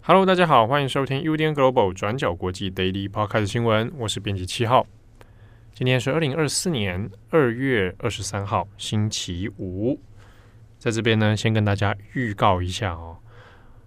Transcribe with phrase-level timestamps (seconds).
[0.00, 4.86] Hello，大家好，欢迎收听 UDN Global 转角国际 Daily Podcast 新闻，我是编辑七号。
[5.74, 10.00] 今天是二零二四年二月二十三号，星期五。
[10.78, 13.18] 在这边呢，先跟大家预告一下哦，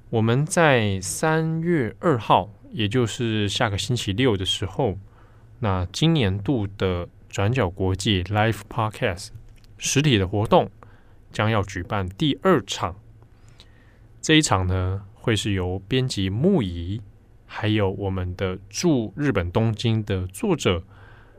[0.09, 4.97] 我们在三月二号，也就是下个星期六的时候，
[5.59, 9.29] 那今年度的转角国际 Live Podcast
[9.77, 10.69] 实体的活动
[11.31, 12.97] 将要举办第二场。
[14.21, 17.01] 这一场呢，会是由编辑木仪，
[17.45, 20.83] 还有我们的驻日本东京的作者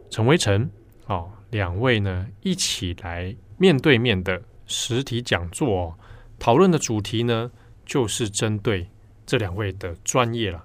[0.08, 0.70] 陈维成
[1.04, 4.42] 哦，两位呢一起来面对面的。
[4.66, 5.98] 实体讲座哦，
[6.38, 7.50] 讨论的主题呢，
[7.84, 8.88] 就是针对
[9.26, 10.64] 这两位的专业了，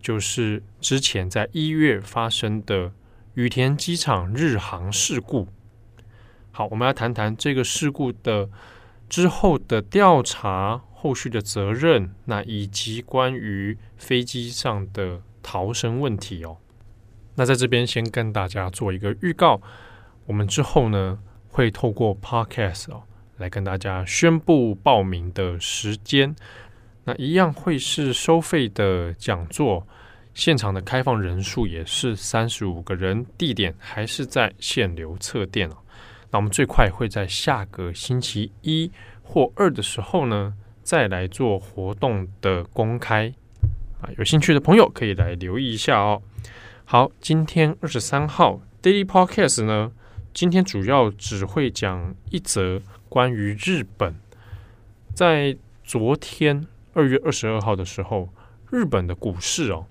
[0.00, 2.92] 就是之前在一月发生的
[3.34, 5.48] 羽田机场日航事故。
[6.52, 8.48] 好，我们来谈谈这个事故的
[9.08, 16.56] 之后的调查、后续的责任，那以及关于飞机上的逃生问题哦。
[17.34, 19.60] 那在这边先跟大家做一个预告，
[20.24, 21.18] 我们之后呢
[21.48, 23.02] 会透过 Podcast 哦。
[23.38, 26.34] 来跟大家宣布报名的时间，
[27.04, 29.86] 那一样会是收费的讲座，
[30.32, 35.76] 现场的开放人数也是三十五个人，地点还是在限流测店哦。
[36.30, 38.90] 那我们最快会在下个星期一
[39.22, 43.32] 或二的时候呢，再来做活动的公开
[44.00, 46.22] 啊，有兴趣的朋友可以来留意一下哦。
[46.84, 49.92] 好，今天二十三号 Daily Podcast 呢，
[50.32, 52.80] 今天主要只会讲一则。
[53.16, 54.14] 关于日本，
[55.14, 58.28] 在昨天二月二十二号的时候，
[58.70, 59.86] 日本的股市哦，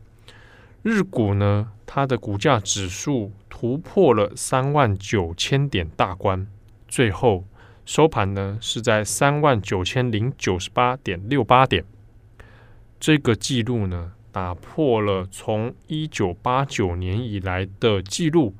[0.83, 6.45] 日股呢，它的股价指数突破了三万九千点大关，
[6.87, 7.43] 最后
[7.83, 11.83] 收盘呢是在三万九千零九十八点六八点，
[12.99, 18.53] 这个记录呢打破了从一九八九年以来的记录，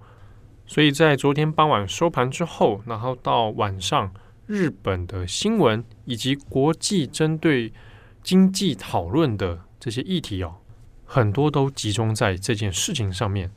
[0.66, 4.12] 所以在昨天傍晚收盘之后，然后到晚上。
[4.48, 7.74] 日本的新闻以及国际针对
[8.22, 10.56] 经济讨论的这些议题哦，
[11.04, 13.52] 很多都集中在这件事情上面。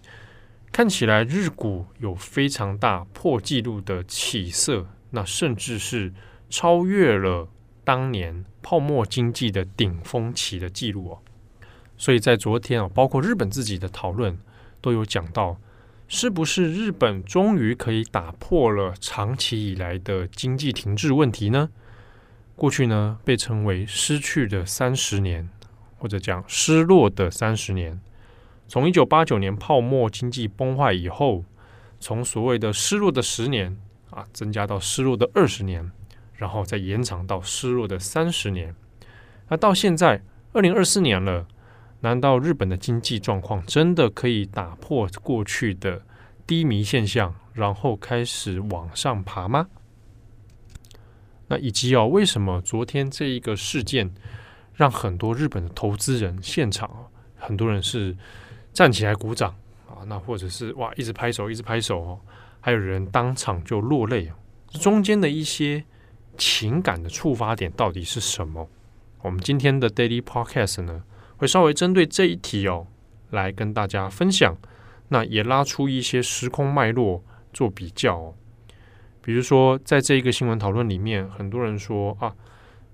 [0.72, 6.12] 看起来日股有非常大破纪录的起色，那甚至是
[6.50, 7.48] 超越了
[7.84, 11.18] 当年泡沫经济的顶峰期的记录哦。
[11.96, 14.38] 所以在昨天啊，包括日本自己的讨论
[14.80, 15.58] 都有讲到。
[16.10, 21.68] 是不是日本终于可以打破了长期以来的经济停滞问题呢？
[22.56, 25.50] 过去呢，被称为失去的三十年，
[25.98, 28.00] 或者讲失落的三十年。
[28.66, 31.44] 从一九八九年泡沫经济崩坏以后，
[32.00, 33.76] 从所谓的失落的十年
[34.10, 35.92] 啊，增加到失落的二十年，
[36.36, 38.74] 然后再延长到失落的三十年。
[39.50, 40.22] 那到现在
[40.54, 41.46] 二零二四年了。
[42.00, 46.02] 难道日本的经济状况真的可以打破过去的
[46.46, 49.68] 低迷现象，然后开始往上爬吗？
[51.48, 54.14] 那以及哦，为什么昨天这一个事件
[54.74, 58.16] 让很多日本的投资人现场很多人是
[58.72, 59.54] 站起来鼓掌
[59.88, 62.20] 啊，那或者是哇一直拍手一直拍手哦，
[62.60, 64.30] 还有人当场就落泪，
[64.70, 65.82] 中间的一些
[66.36, 68.68] 情感的触发点到底是什么？
[69.22, 71.02] 我们今天的 Daily Podcast 呢，
[71.38, 72.86] 会稍微针对这一题哦，
[73.30, 74.54] 来跟大家分享。
[75.08, 78.34] 那也拉出一些时空脉络做比较哦。
[79.22, 82.34] 比如说，在这一个新闻讨论里面，很多人说啊，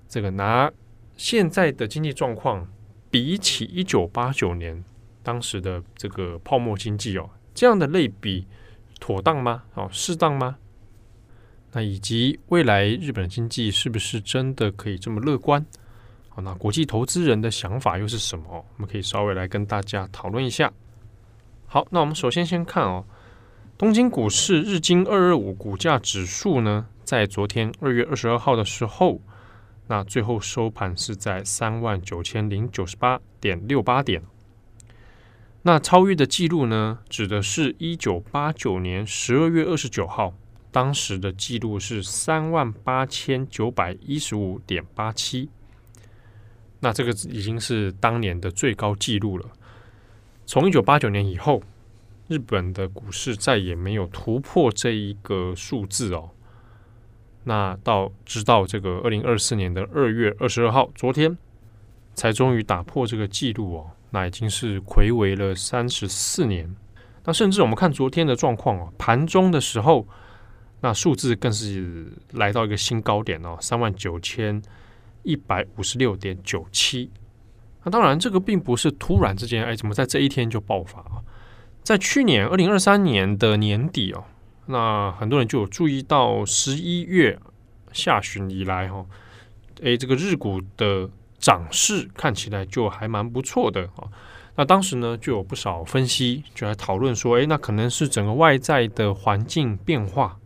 [0.08, 0.70] 这个拿
[1.16, 2.68] 现在的经济状况
[3.10, 4.84] 比起一九八九年
[5.24, 8.46] 当时的这个泡沫经济哦，这样的类比
[9.00, 9.64] 妥当吗？
[9.74, 10.58] 哦，适当吗？
[11.72, 15.66] 那以及未来日本经济是不是真的可以这么乐观？
[16.42, 18.44] 那国际投资人的想法又是什么？
[18.48, 20.72] 我们可以稍微来跟大家讨论一下。
[21.66, 23.04] 好，那我们首先先看哦，
[23.78, 29.20] 东京股市日经二二五股价指数呢，在昨天二月二十二号的时候，
[29.86, 34.22] 那最后收盘是在三万九千零九十八点六八点。
[35.62, 40.34] 那超越的记录呢，指的是一九八九年十二月二十九号，
[40.70, 45.48] 当时的记录是三万八千九百一十五点八七。
[46.84, 49.46] 那这个已经是当年的最高纪录了。
[50.44, 51.62] 从一九八九年以后，
[52.28, 56.28] 日本的股市再也没有突破这一个数字哦。
[57.44, 61.34] 那到直到这个二零二四年的二月二十二号，昨天
[62.14, 63.90] 才终于打破这个记录哦。
[64.10, 66.76] 那已经是睽违了三十四年。
[67.24, 70.06] 那甚至我们看昨天的状况哦，盘中的时候，
[70.82, 74.60] 那数字更是来到一个新高点哦，三万九千
[75.24, 77.10] 一百五十六点九七。
[77.82, 81.20] 那当然，这个并不是突然之间，哎，怎么在这一天就爆发啊？
[81.82, 84.24] 在去年二零二三年的年底哦。
[84.66, 87.38] 那很多人就有注意到，十一月
[87.92, 89.04] 下旬以来，哈，
[89.82, 94.08] 诶，这个日股的涨势看起来就还蛮不错的啊。
[94.56, 100.38] 那当时呢，就有不少分析就来讨论说，诶，那可能是整个外在的环境变化，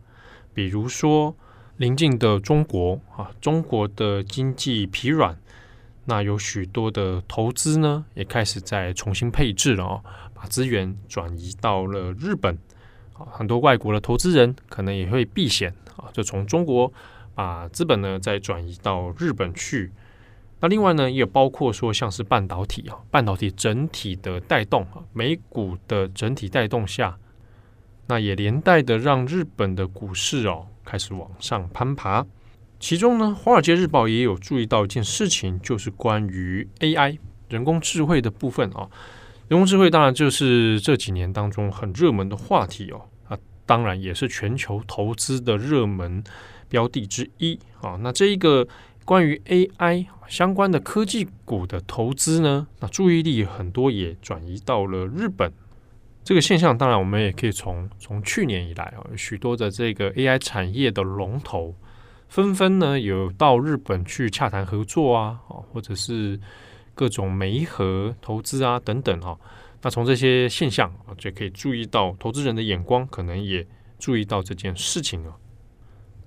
[0.53, 1.33] 比如说
[1.79, 5.37] 临近的中国啊，中国的经济疲软，
[6.03, 10.01] 那有许多的投资呢，也开始在重新配置了啊，
[10.33, 12.57] 把资源转移到了日本
[13.13, 13.25] 啊。
[13.31, 16.91] 很多外国的投资人可能也会避险啊，就从中国
[17.33, 19.93] 把资本呢再转移到日本去。
[20.59, 27.17] 那另外呢，也包括说像是半导体啊，半导体整体的带动啊，美股的整体带动下，
[28.07, 32.25] 那也连带的让日本的股市哦开始往上攀爬。
[32.79, 38.89] 其中呢，《华尔街日报》也有注意到一件事情，就是关于 AI 人工智慧的部分啊。
[39.49, 43.37] 人工智慧当然就是这几年当中很热门的话题哦，啊，
[43.67, 46.23] 当然也是全球投资的热门
[46.67, 47.95] 标的之一啊。
[48.01, 48.67] 那这一个
[49.05, 55.53] 关于 AI 相关的科技股的投资呢，那注意力很多也转移到了日本。
[56.23, 61.75] 这个现象当然我们也可以从从去年以来啊，许多的这个 AI 产业的龙头
[62.27, 65.39] 纷纷呢有到日本去洽谈合作啊，
[65.71, 66.39] 或者是。
[66.95, 69.39] 各种媒合投资啊等等哈，
[69.81, 73.65] 那从这些现象啊，就可以注意到投资人的眼光，可能也
[73.97, 75.37] 注意到这件事情啊。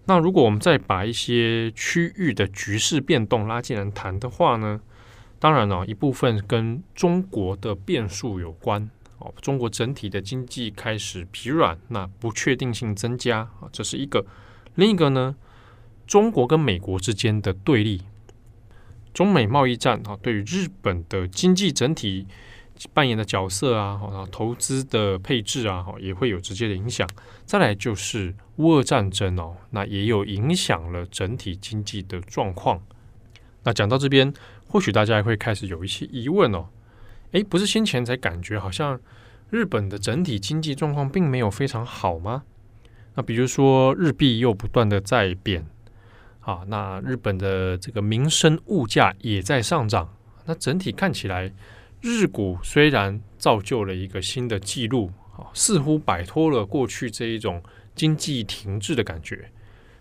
[0.06, 4.80] 那如果我们再把一些区域的局势变动拉进来谈的话呢，
[5.38, 8.88] 当然了，一部分跟中国的变数有关
[9.40, 14.24] 中国整体的经济开始疲软，那不确定性增加啊，这是一个。
[14.74, 15.36] 另一个呢，
[16.06, 18.02] 中国跟美国之间的对立。
[19.12, 22.26] 中美贸易战啊，对于日本的经济整体
[22.94, 27.06] 扮演的角色啊，投资的配置啊，也会有直接的影响。
[27.44, 32.80] 再来就是乌俄战争哦，那也有影响了整体经济的状况。
[33.64, 34.32] 那讲到这边，
[34.66, 36.66] 或许大家会开始有一些疑问哦，
[37.32, 38.98] 诶，不是先前才感觉好像
[39.50, 42.44] 日本的整体经济状况并没有非常好吗？
[43.14, 45.66] 那比如说日币又不断的在贬。
[46.44, 50.12] 啊，那日本的这个民生物价也在上涨，
[50.44, 51.52] 那整体看起来，
[52.00, 57.62] 日股虽然造就了一个新的纪录，啊，似乎摆脱了过去这一种
[57.94, 59.52] 经济停滞的感觉，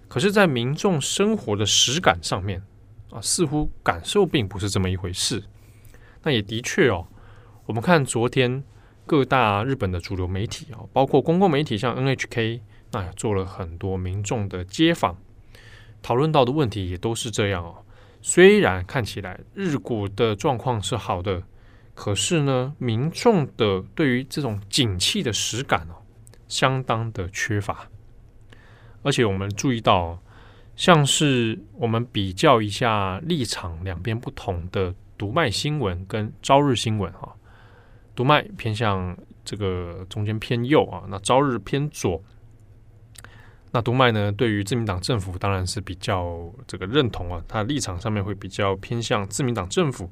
[0.08, 2.64] 可是，在民众生活的实感上面，
[3.12, 5.44] 啊，似乎感受并不是这么一回事。
[6.24, 7.06] 那也的确哦，
[7.72, 8.62] 我们看昨天
[9.06, 12.60] 各大日本的主流媒体啊，包括公共媒体像 NHK，
[12.92, 15.16] 那做了很多民众的街访。
[16.02, 17.86] 讨论到的问题也都是这样哦。
[18.22, 21.44] 虽然看起来日股的状况是好的，
[21.96, 26.04] 可是呢，民众的对于这种景气的实感哦，
[26.50, 27.88] 相当的缺乏。
[29.02, 30.22] 而且我们注意到，
[30.76, 37.34] 像是我们比较一下立场两边不同的读卖新闻跟朝日新闻哈，
[38.22, 42.22] 读卖偏向这个中间偏右啊，那朝日偏左。
[43.72, 50.08] 那读卖呢，对于自民党政府当然是比较这个认同啊，他立场上面会比较偏向自民党政府。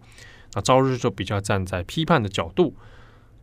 [0.54, 2.76] 那朝日就比较站在批判的角度。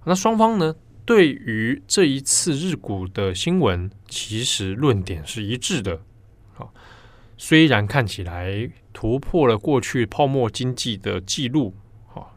[0.03, 6.01] 那双方呢，对于这一次日股的新闻，其实论点是一致的。
[6.55, 6.75] 好，
[7.37, 11.73] 虽然看起来突破了过去泡沫经济的记录，
[12.09, 12.37] 好，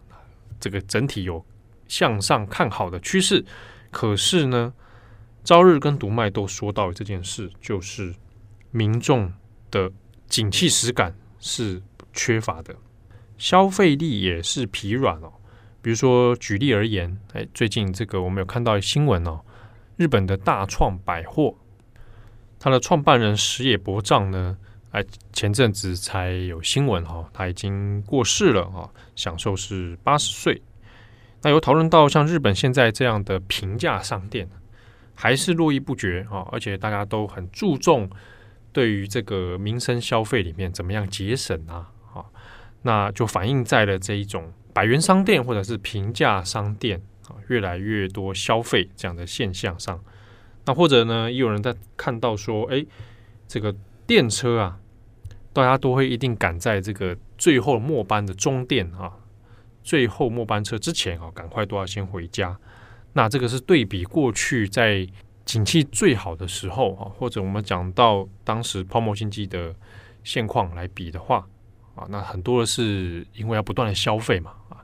[0.59, 1.43] 这个整体有
[1.89, 3.43] 向上看好的趋势，
[3.91, 4.73] 可是呢，
[5.43, 8.15] 朝日跟读卖都说到这件事，就是
[8.71, 9.33] 民众
[9.69, 9.91] 的
[10.27, 11.81] 景气实感是
[12.13, 12.73] 缺乏的，
[13.37, 15.33] 消费力也是疲软哦。
[15.81, 19.41] 比如说举例而言，哎，最近这个我们有看到新闻哦，
[19.97, 21.55] 日本的大创百货，
[22.59, 24.57] 它的创办人石野博丈呢，
[24.91, 25.03] 哎，
[25.33, 30.61] 前阵子才有新闻哈，他已经过世了哈，享寿是八十岁。
[31.41, 34.49] 那有讨论到像日本现在这样的平价商店。
[35.21, 36.47] 还是络绎不绝啊！
[36.49, 38.09] 而且大家都很注重
[38.71, 41.91] 对于这个民生消费里面怎么样节省啊！
[42.13, 42.23] 啊，
[42.83, 50.01] 那就反映在了这一种百元商店或者是平价商店啊，越来越多消费这样的现象上。
[50.63, 52.85] 那或者呢，也有人在看到说，哎，
[53.45, 53.75] 这个
[54.07, 54.79] 电车啊，
[55.51, 59.11] 大家都会一定赶在这个最后末班的终点啊，
[59.83, 62.57] 最后末班车之前啊，赶快都要先回家。
[63.13, 65.07] 那这个是对比过去在
[65.45, 69.73] 景气最好的时候啊，或者我们讲到当时泡沫经济的
[70.23, 71.47] 现况来比的话
[71.95, 74.77] 啊，那很多的是因为要不断的消费嘛啊，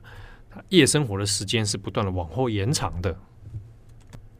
[0.70, 3.16] 夜生活的时间是不断的往后延长的。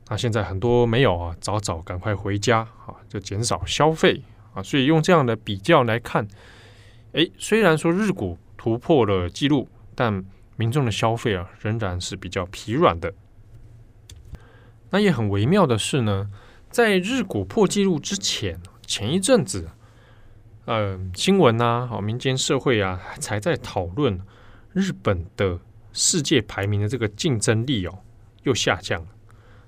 [0.09, 4.21] 那现在很多没有啊，早早赶快回家啊，就减少消费
[4.53, 6.27] 啊，所以用这样的比较来看，
[7.13, 10.25] 诶，虽然说日股突破了纪录，但
[10.57, 13.13] 民众的消费啊仍然是比较疲软的。
[14.91, 16.31] 那也很微妙的是呢，
[16.71, 19.69] 在日股破纪录之前，前一阵子，
[20.65, 24.21] 呃，新闻啊，好，民间社会啊，才在讨论
[24.73, 25.59] 日本的
[25.93, 27.99] 世界排名的这个竞争力哦，
[28.45, 29.09] 又下降了。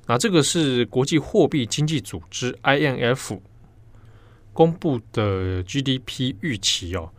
[0.06, 3.40] 那这个是国际货币经济组织 IMF
[4.52, 7.12] 公布的 GDP 预期哦。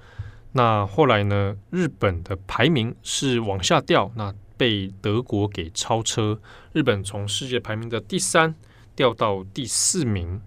[0.51, 6.39] 那后来呢，日本的排名是往下掉，那被德国给超车。
[6.73, 8.55] 日本从世界排名的第三
[8.95, 10.41] 掉到第四名。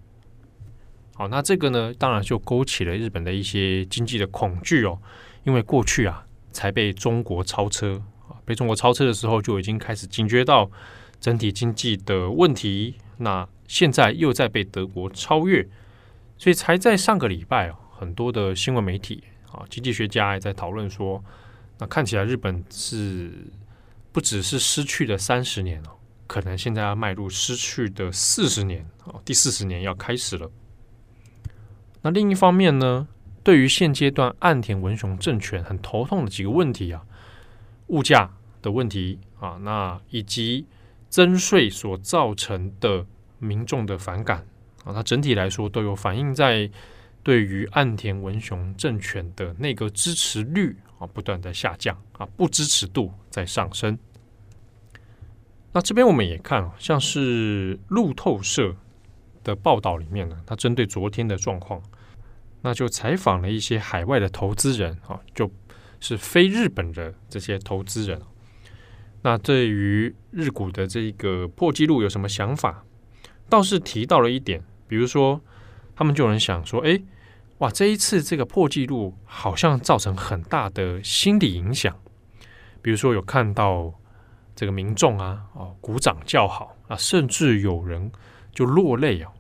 [1.15, 4.99] 好，那这个呢，当然就勾起了日本的一些经济的恐惧哦。
[5.45, 10.71] 因为过去啊，才被中国超车啊，被中国超车的时候就已经开始警觉到。
[11.21, 15.69] 整体经济的问题，那现在又在被德国超越，
[16.37, 21.23] 所以才在上个礼拜啊，很多的新闻媒体啊，经济学家也在讨论说，
[21.79, 23.33] 那看起来日本是
[24.11, 25.91] 不只是失去了三十年哦，
[26.27, 30.51] 可能现在要迈入失去的四十年哦，第四十年要开始了。
[32.03, 33.07] 那另一方面呢，
[33.45, 37.05] 对于现阶段岸田文雄政权很头痛的几个问题啊，
[37.89, 38.31] 物价
[38.61, 40.67] 的问题啊，那以及。
[41.13, 43.05] 增税所造成的
[43.39, 44.47] 民众的反感
[44.83, 46.71] 啊，它整体来说都有反映在
[47.23, 53.99] 对于岸田文雄政权的内阁支持率啊不断的下降啊，不支持度在上升。
[55.73, 58.77] 那这边我们也看，像是路透社
[59.43, 61.83] 的报道里面呢，它针对昨天的状况，
[62.61, 65.51] 那就采访了一些海外的投资人啊，就
[66.01, 68.21] 是非日本的这些投资人。
[69.23, 72.85] 那对于日股的这个破纪录有什么想法？
[73.49, 75.41] 倒是提到了一点，比如说
[75.95, 77.01] 他们就有人想说：“哎，
[77.63, 81.97] 哇，这一次这个破纪录好像造成很大的心理影响。
[82.83, 83.95] 比如说有看到
[84.57, 88.11] 这个民众啊，哦，鼓掌叫好啊，甚至有人
[88.53, 89.31] 就落泪哦。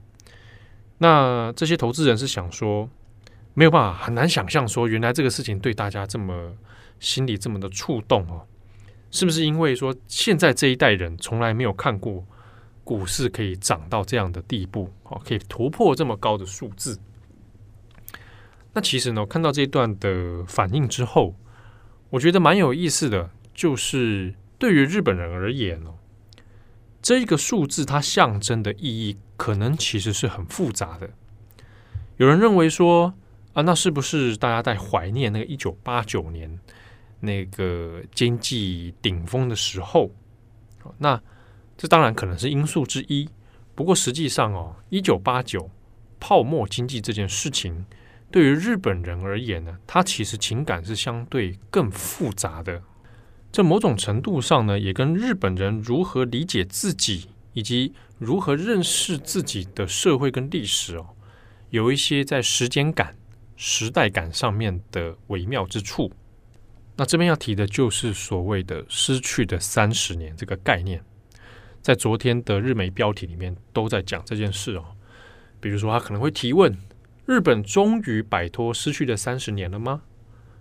[0.98, 2.88] 那这些投资人是想说，
[3.54, 6.52] 没有办法，很难想象说，原来这个事情对大家这么
[7.00, 8.46] 心里这么的触动哦。”
[9.10, 12.24] 是不是因为说现在这一代人从来没有看过
[12.84, 16.96] 股市可以涨到这样的地步，哦，可以突破这么高的数字？
[18.74, 21.34] 那其实呢，看到这一段的反应之后，
[22.10, 25.94] 我觉得蛮有意思的，就是对于日本人而言哦，
[27.00, 31.10] 这一个数字它象征的意义可能其实是很复杂的。
[32.16, 33.14] 有人认为说
[33.52, 36.58] 啊，那是不是大家在怀念那个一九八九年？
[37.24, 40.10] 那个经济顶峰的时候，
[40.98, 41.22] 那
[41.76, 43.28] 这当然可能是因素之一。
[43.76, 45.70] 不过实际上哦，一九八九
[46.18, 47.86] 泡沫经济这件事情，
[48.32, 52.82] 对于日本人而言呢，他其实情感是相对更复杂的。
[53.52, 61.06] 在某种程度上呢，也跟日本人如何理解自己以及如何认识自己的社会跟历史哦，
[61.68, 63.14] 有一些在时间感、
[63.56, 66.10] 时代感上面的微妙之处。
[66.96, 71.02] 那这边要提的就是所谓的“失去的三十年”这个概念，
[71.82, 74.84] 在昨天的日媒标题里面都在讲这件事哦。
[75.60, 76.74] 比如说，他可能会提问
[77.32, 80.02] ：“日本终于摆脱失去的三十年了吗？”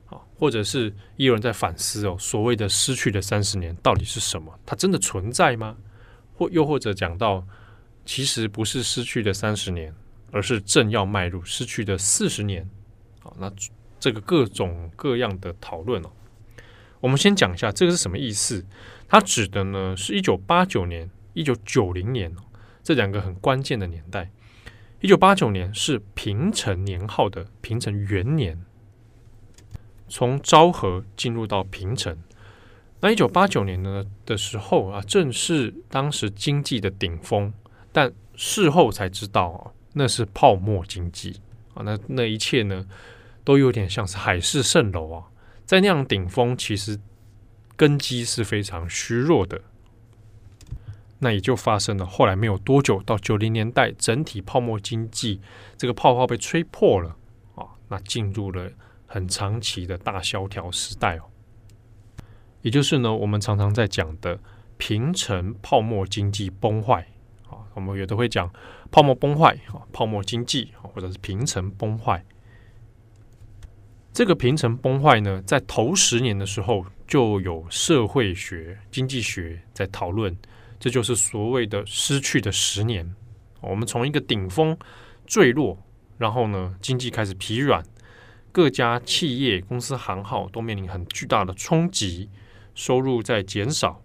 [0.07, 4.57] 啊，或者是也有人在反思哦，所谓的“失去的三十年”到底是什么？
[4.65, 5.77] 它真的存在吗？
[6.33, 7.45] 或又或者讲到，
[8.05, 9.93] 其实不是失去的三十年，
[10.31, 12.69] 而是正要迈入失去的四十年。
[13.19, 13.51] 好，那
[13.99, 16.09] 这个各种各样的讨论哦。
[16.99, 18.65] 我们先讲一下这个是什么意思。
[19.07, 22.35] 它指的呢是一九八九年、一九九零年
[22.83, 24.31] 这两个很关键的年代。
[25.01, 28.63] 一九八九年是平成年号的平成元年，
[30.07, 32.15] 从昭和进入到平成。
[32.99, 37.51] 那一九八九年呢的时候啊，正是当时经济的顶峰，
[37.91, 41.41] 但事后才知道啊，那是泡沫经济
[41.73, 41.81] 啊。
[41.81, 42.85] 那那一切呢，
[43.43, 45.23] 都有点像是海市蜃楼啊。
[45.65, 46.99] 在那样顶峰，其实
[47.75, 49.59] 根基是非常虚弱的。
[51.23, 55.39] 那也就发生了，后来没有多久，到九零年代，整体泡沫经济
[55.77, 57.15] 这个泡泡被吹破了
[57.53, 58.71] 啊那进入了
[59.05, 61.23] 很长期的大萧条时代哦。
[62.63, 64.39] 也就是呢，我们常常在讲的
[64.77, 67.07] 平成泡沫经济崩坏
[67.47, 68.51] 啊，我们有的会讲
[68.89, 72.25] 泡沫崩坏啊，泡沫经济，或者是平成崩坏。
[74.11, 80.35] 这个平成崩坏呢，在头十年的时候就有社会学、经济学在讨论，
[80.81, 83.15] 这就是所谓的失去的十年。
[83.61, 84.77] 我们从一个顶峰
[85.25, 85.77] 坠落，
[86.17, 87.81] 然后呢，经济开始疲软，
[88.51, 92.29] 各家企业、公司行号都面临很巨大的冲击。
[92.73, 94.01] 收入在减少，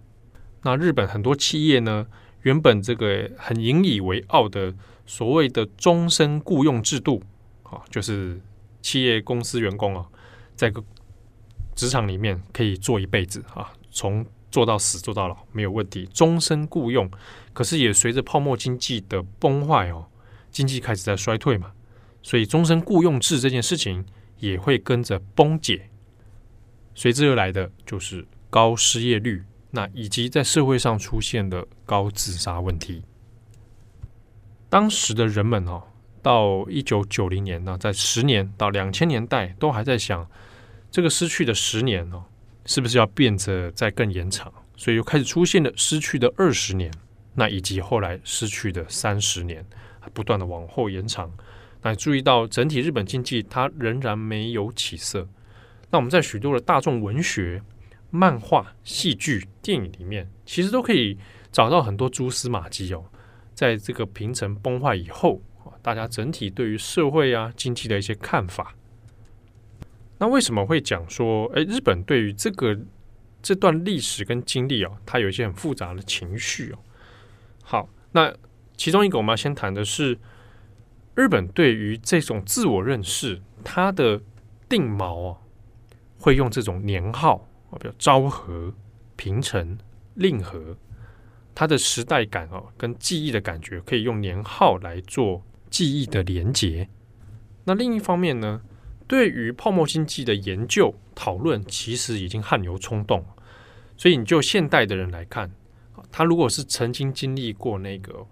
[0.62, 2.04] 那日本很多企业呢，
[2.42, 4.74] 原本这个很引以为傲的
[5.06, 7.22] 所谓的终身雇佣制度
[7.62, 8.40] 啊，就是
[8.82, 10.04] 企业公司员工啊，
[10.56, 10.82] 在个
[11.76, 17.10] 职场里面可以做一辈子啊，从做到死做到老没有问题，终身雇佣。
[17.52, 20.06] 可是也随着泡沫经济的崩坏哦，
[20.50, 21.72] 经济开始在衰退嘛，
[22.22, 24.06] 所以终身雇佣制这件事情
[24.38, 25.90] 也会跟着崩解，
[26.94, 28.26] 随之而来的就是。
[28.48, 33.02] 高失业率，那以及在社会上出现的高自杀问题。
[34.70, 35.82] 当时的人们哦，
[36.22, 40.26] 到一九九零年呢，在十年到两千年代，都还在想
[40.90, 42.24] 这个失去的十年哦，
[42.66, 44.52] 是不是要变得再更延长？
[44.76, 46.92] 所以又开始出现了失去的二十年，
[47.34, 49.64] 那以及后来失去的三十年，
[50.12, 51.32] 不断的往后延长。
[51.82, 55.26] 那注意到整体日本经济它仍然没有起色。
[55.90, 57.62] 那我们在许多的大众文学。
[58.08, 61.18] 漫画、戏剧、电影里面，其实都可以
[61.50, 63.04] 找到很多蛛丝马迹哦。
[63.52, 65.42] 在这个平成崩坏以后，
[65.82, 68.74] 大家整体对于社会啊、经济的一些看法。
[70.18, 72.78] 那为什么会讲说，诶，日本对于这个
[73.42, 76.78] 这段历史跟经历哦，它有一些很复杂的情绪哦。
[77.62, 78.34] 好，那
[78.76, 80.18] 其中一个我们要先谈的是，
[81.14, 84.20] 日本对于这种自我认识，它的
[84.68, 85.38] 定锚哦，
[86.18, 87.48] 会用这种年号。
[87.78, 88.72] 比如昭和、
[89.16, 89.76] 平成、
[90.14, 90.78] 令和，
[91.54, 96.88] 它的时代感哦，跟记忆的感觉，可以用年号来做记忆的连结。
[97.64, 98.62] 那另一方面呢，
[99.06, 103.24] 对于泡沫经济的研究讨论，其实已经汗牛充栋。
[103.96, 105.50] 所以，你就现代的人来看，
[106.10, 108.26] 他如果是曾经经历过那个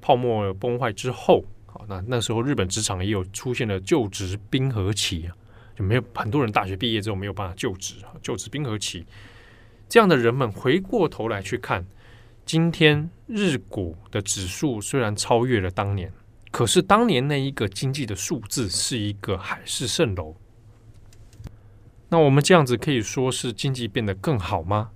[0.00, 5.36] 泡沫崩坏之后，好，那那时候日本职场也有出现了就职冰河期啊。
[5.76, 9.06] 没有很多人大学毕业之后没有办法就职，就职冰河期，
[9.88, 11.86] 这样的人们回过头来去看，
[12.44, 16.12] 今天日股的指数虽然超越了当年，
[16.50, 20.34] 可是当年那一个经济的数字是一个海市蜃楼。
[22.08, 24.90] 那我们这样子可以说是经济变得更好吗？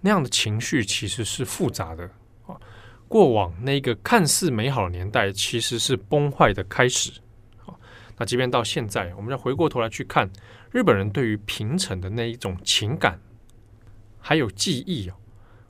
[0.00, 2.10] 那样的情绪其实是复杂的
[2.46, 2.56] 啊。
[3.06, 7.12] 过往那个看似美好的年代，其实是崩坏的开始。
[8.16, 10.28] 那即便到现在，我们要回过头来去看
[10.72, 13.20] 日本人对于平成的那一种情感，
[14.18, 15.14] 还有记忆哦，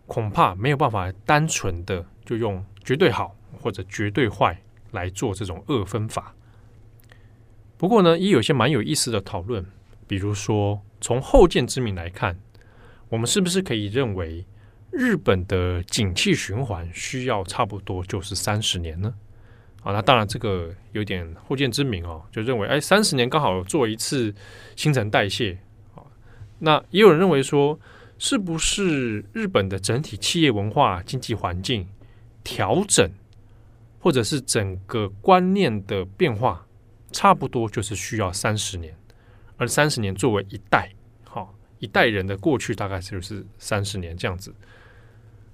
[0.07, 4.59] 恐怕没有办法单纯的就用绝对好或者绝对坏
[4.93, 6.35] 来做这种二分法。
[7.77, 9.65] 不过呢，也有些蛮有意思的讨论，
[10.07, 12.37] 比如说从后见之明来看，
[13.09, 14.45] 我们是不是可以认为
[14.91, 19.15] 日本的景气循环需要差不多就是三十年呢？
[19.83, 24.35] 啊，那当然这个有点后见之明哦，就认为哎，三十年刚好做一次
[24.75, 25.57] 新陈代谢
[25.95, 26.03] 啊。
[26.59, 27.79] 那也有人认为说，
[28.19, 31.87] 是不是日本的整体企业文化、经济环境
[32.43, 33.09] 调整，
[33.99, 36.67] 或者是整个观念的变化，
[37.11, 38.97] 差不多就是需要三十年，
[39.57, 40.93] 而三十年作为一代，
[41.25, 44.55] 好一代人的过去，大概就是三十年这样子。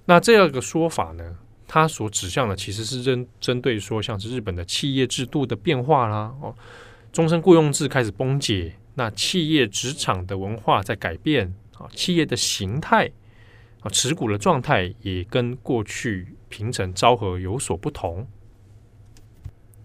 [0.06, 1.36] 那这样一个说法呢？
[1.66, 6.54] 它所指向的其实是针针对说，像是日本的企业制度的变化啦，哦，
[7.10, 13.10] 终身雇佣制开始崩解，那企业职场的文化在改变啊，企业的形态
[13.80, 18.26] 啊，持股的状态也跟过去平成昭和有所不同。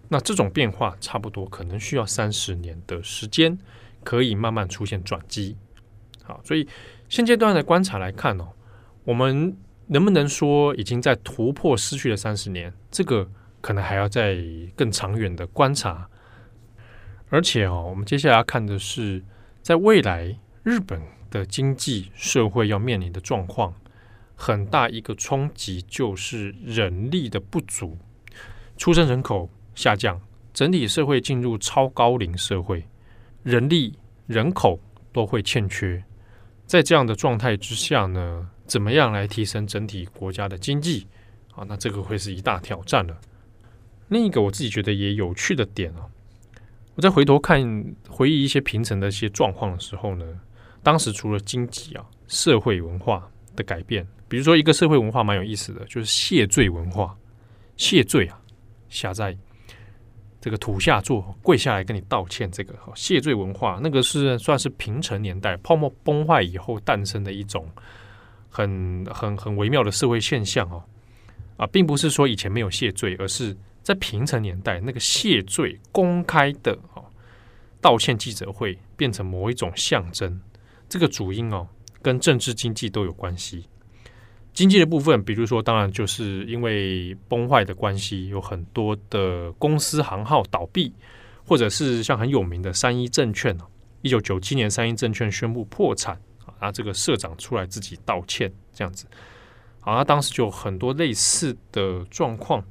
[0.08, 3.58] 那这种变化差不多可能需要三十年的时间，
[4.04, 5.56] 可以慢慢出现转机。
[6.22, 6.68] 好，所以
[7.08, 8.50] 现阶段的观察来看哦，
[9.04, 9.56] 我们。
[9.92, 12.72] 能不能说已经在突破失去的三十年？
[12.92, 13.28] 这个
[13.60, 14.38] 可能还要再
[14.76, 16.08] 更长远的观察。
[17.28, 19.24] 而且哦，我们接下来要看的是，
[19.62, 23.74] 在未来日本的经济社会要面临的状况，
[24.42, 27.98] 很大一个冲击就是人力的不足，
[28.78, 30.18] 出生人口下降，
[30.54, 32.82] 整体社会进入超高龄社会，
[33.42, 34.80] 人力人口
[35.12, 36.02] 都会欠缺。
[36.64, 41.06] 在这样的状态之下呢，怎么样来提升整体国家的经济？
[41.54, 43.20] 啊，那这个会是一大挑战了。
[44.08, 46.08] 另一个我自己觉得也有趣的点啊，
[46.94, 50.24] 我再回头看回忆一些平成的一些状况的时候呢，
[50.82, 57.14] 当时除了经济啊、社会文化的改变，比如说一个社会文化蛮有意思的，就是谢罪文化。
[57.76, 58.38] 谢罪啊，
[58.88, 59.36] 下在
[60.38, 67.66] 这个土下坐跪下来跟你道歉，这个谢罪文化，那个是算是平成年代泡沫崩坏以后诞生的一种
[68.50, 70.84] 很很很微妙的社会现象哦。
[71.56, 77.02] 啊，并不是说以前没有谢罪，而是在平成年代那个谢罪公开的哦
[77.80, 80.40] 道歉记者会变成某一种象征。
[80.86, 81.66] 这个主因哦，
[82.02, 83.66] 跟政治经济都有关系。
[84.52, 90.92] 经济的部分，比如说，当然就是因为崩坏的关系，有很多的公司行号倒闭，
[91.46, 93.56] 或者是像很有名的三一证券，
[94.02, 96.20] 一九九七年三一证券宣布破产
[96.58, 99.06] 啊，这个社长出来自己道歉，这样子。
[99.80, 102.62] 好，那当时就有很多类似的状况。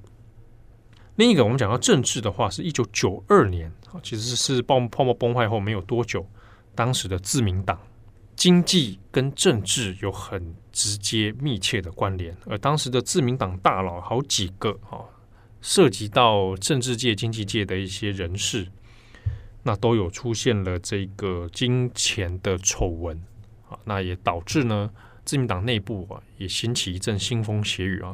[1.15, 6.25] 另一个，我们讲到政治的话，是一九九二年啊，其实是泡泡沫崩坏后没有多久，
[6.75, 7.79] 当时的自民党，
[8.39, 15.03] 经济跟政治有很直接密切的关联，而当时的自民党大佬好几个啊，
[15.59, 18.69] 涉及到政治界、经济界的一些人士，
[19.63, 23.21] 那都有出现了这个金钱的丑闻
[23.67, 24.89] 啊，那也导致呢。
[25.25, 28.11] 自民党内部啊，也掀起一阵腥风血雨啊。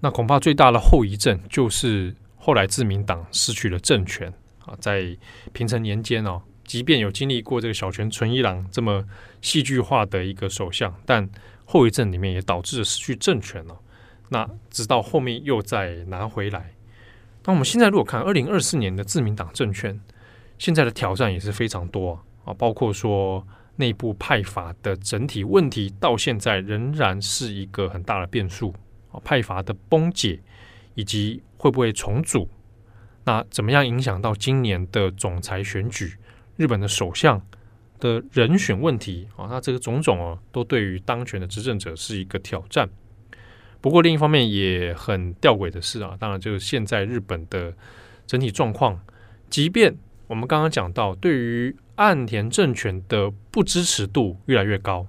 [0.00, 4.30] 那恐怕最大的后遗症就是后来自民党失去了政权
[4.64, 4.76] 啊。
[4.80, 5.16] 在
[5.54, 9.02] 平成年间哦，即便有经历过这个小泉纯一郎这么
[9.46, 11.30] 戏剧化的一个首相，但
[11.64, 13.78] 后遗症里面也导致了失去政权了。
[14.30, 16.74] 那直到后面又再拿回来。
[17.44, 20.00] 那我们现在如果看二零二四年的自民党政权，
[20.58, 23.46] 现在的挑战也是非常多啊，包括说。
[23.78, 28.74] 内部派阀的整体问题到现在仍然是一个很大的变数
[29.12, 30.40] 啊，派阀的崩解
[30.94, 32.48] 以及会不会重组，
[33.24, 36.16] 那怎么样影响到今年的总裁选举？
[36.56, 37.38] 日本的首相
[37.98, 42.88] 的人选问题啊，那这个种种哦，都对于当权的执政者是一个挑战。
[43.80, 47.72] 不过另一方面也很吊诡的是啊，当然就是现在日本的
[48.26, 49.00] 整体状况，
[49.48, 55.06] 即便我们刚刚讲到对于岸田政权的不支持度越来越高，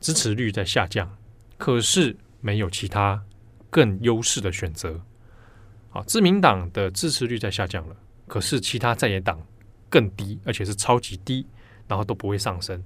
[0.00, 1.16] 支持率在下降，
[1.58, 3.22] 可是没有其他
[3.70, 5.00] 更优势的选择。
[5.90, 9.40] 啊，自民党的支持率在下降了，可是其他在野党
[9.88, 11.46] 更低，而且是超级低，
[11.88, 12.82] 然后都不会上升。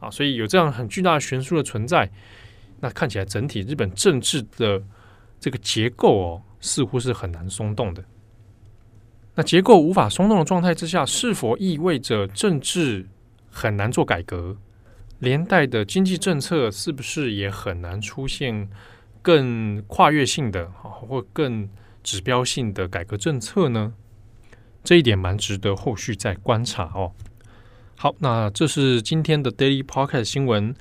[0.00, 2.10] 啊，所以有这样很巨大的悬殊的存在，
[2.80, 4.82] 那看起来整体日本政治的
[5.40, 8.04] 这个结构哦，似乎是很难松动的。
[9.34, 13.08] 那结构无法松动的状态之下，是否意味着政治
[13.50, 14.56] 很难做改革？
[15.20, 18.68] 连带的经济政策是不是也很难出现
[19.22, 21.68] 更跨越性的啊，或更
[22.02, 23.94] 指标性的改革政策呢？
[24.82, 27.12] 这一点蛮值得后续再观察哦。
[27.96, 30.74] 好，那这是今天的 Daily Podcast 新闻。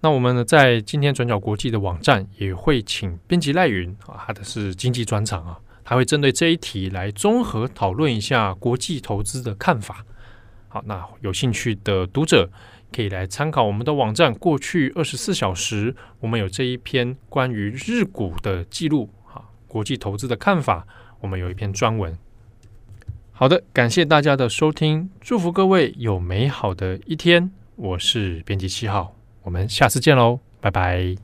[0.00, 5.58] 那我们呢，在今天转角国际的网站也会请编辑赖云啊，他的是经济专场啊。
[5.84, 10.04] 他会针对这一题来综合讨论一下国际投资的看法。
[10.68, 12.48] 好，那有兴趣的读者
[12.92, 14.32] 可以来参考我们的网站。
[14.34, 19.10] 过去二十四小时，我们有这一篇关于日股的记录。
[19.32, 20.86] 啊，国际投资的看法，
[21.20, 22.16] 我们有一篇专文。
[23.40, 27.50] 好的，感谢大家的收听，祝福各位有美好的一天。
[27.74, 31.16] 我是编辑七号，我们下次见喽，拜拜。